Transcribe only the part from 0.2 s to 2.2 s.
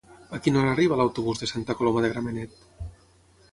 A quina hora arriba l'autobús de Santa Coloma de